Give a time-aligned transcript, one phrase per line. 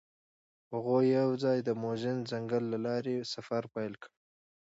[0.71, 4.11] هغوی یوځای د موزون ځنګل له لارې سفر پیل کړ.